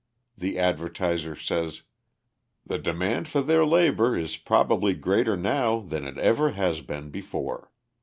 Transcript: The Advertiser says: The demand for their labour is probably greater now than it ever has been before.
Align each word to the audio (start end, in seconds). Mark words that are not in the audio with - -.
The 0.35 0.57
Advertiser 0.57 1.35
says: 1.35 1.83
The 2.65 2.79
demand 2.79 3.27
for 3.27 3.43
their 3.43 3.63
labour 3.63 4.17
is 4.17 4.35
probably 4.35 4.95
greater 4.95 5.37
now 5.37 5.79
than 5.81 6.07
it 6.07 6.17
ever 6.17 6.53
has 6.53 6.81
been 6.81 7.11
before. 7.11 7.69